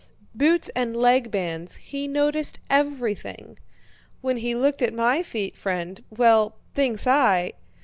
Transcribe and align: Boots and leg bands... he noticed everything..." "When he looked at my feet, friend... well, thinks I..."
Boots 0.33 0.69
and 0.69 0.97
leg 0.97 1.29
bands... 1.29 1.75
he 1.75 2.07
noticed 2.07 2.57
everything..." 2.71 3.59
"When 4.21 4.37
he 4.37 4.55
looked 4.55 4.81
at 4.81 4.95
my 4.95 5.21
feet, 5.21 5.55
friend... 5.55 6.03
well, 6.09 6.55
thinks 6.73 7.05
I..." 7.05 7.53